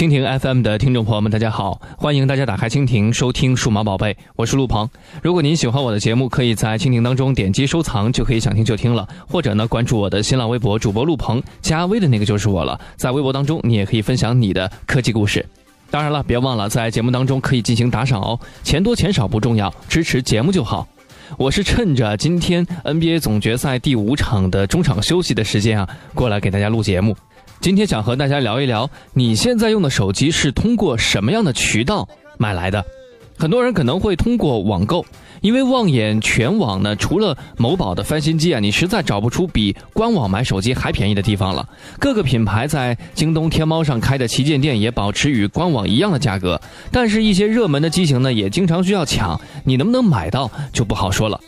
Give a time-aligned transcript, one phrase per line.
[0.00, 1.78] 蜻蜓 FM 的听众朋友们，大家好！
[1.98, 4.88] 欢迎大家打开蜻蜓收听《数码宝贝》，我是陆鹏。
[5.22, 9.06] 如果您喜欢我的节目，可以在蜻蜓当中点击收藏，就可以想听就听了。
[9.28, 12.80] 或者呢，关注我的新浪微博主播陆鹏，加微的那个就是我了。
[12.96, 15.44] 在微博当中，你也可以分享你的科技故事。
[15.90, 20.88] 当然了，别忘了在节目当中可以进行打赏哦，钱多钱少不重要，支持节目就好。
[21.36, 27.14] 我是趁着今天 NBA 总决赛第五场的中场休息的时间啊，过来给大家录节目。
[27.60, 32.08] 今天想和大家聊一聊，你现在用的手机是通过什么样的渠道
[32.38, 32.82] 买来的？
[33.36, 35.04] 很多人可能会通过网购，
[35.42, 41.68] 因为望眼全网呢，除了某宝的翻新机啊，你实在找不出比官网买手机还便宜的地方了。
[41.98, 46.58] 各个品牌在京东、天猫上开的旗舰店也保持与官网一样的价格，
[46.90, 51.38] 但是，一些热门的机型呢，也经常需要抢，你能不能买到就不好说了。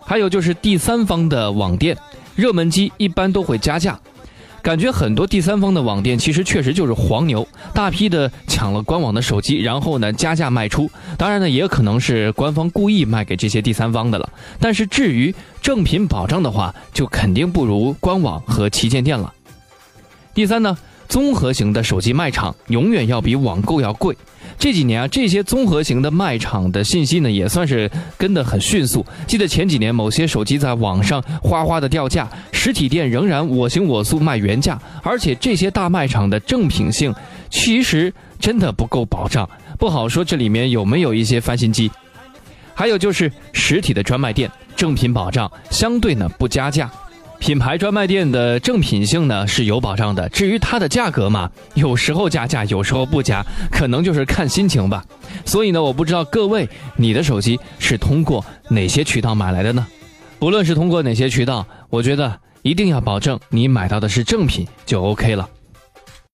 [0.00, 1.98] 还有就是第三方的网店，
[2.36, 3.98] 热门机一般都会加价。
[4.62, 10.90] 感觉很多第三方的网店其实确实就是黄牛，大批的抢了官网的手机，然后呢加价卖出。
[11.16, 14.28] 当然呢，也可能是官方故意卖给这些第三方的了。
[14.60, 19.32] 但是至于正品保障的话，就肯定不如官网和旗舰店了。
[20.34, 20.76] 第三呢。
[21.08, 24.14] 综合型的手机卖场永远要比网购要贵。
[24.58, 29.06] 这几年啊，这些综合型的卖场的信息呢，也算是跟得很迅速。
[29.26, 34.76] 记得前几年某些手机在网上哗哗的掉价，实体店仍然我行我素卖原价。
[35.02, 37.14] 而且这些大卖场的正品性
[37.48, 41.88] 其实真的不够保障，不好说这里面有没有一些翻新机。
[42.74, 46.90] 还有就是实体的专卖店，正品保障相对呢不加价。
[47.38, 55.04] 品牌专卖店的正品性呢是有保障的，至于它的价格嘛，有时候加价，有时候不加，可能就是看心情吧。
[55.44, 59.86] 所以呢，我不知道各位你的手机是通过哪些渠道买来的呢？
[60.38, 65.48] 不论是通过哪些渠道，我觉得一定要保证你买到的是正品就 OK 了。